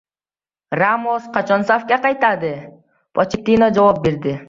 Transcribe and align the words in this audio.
Ramos 0.81 1.27
qachon 1.35 1.67
safga 1.73 2.01
qaytadi? 2.07 2.53
Pochettino 3.19 3.73
javob 3.81 4.07
berdi 4.09 4.39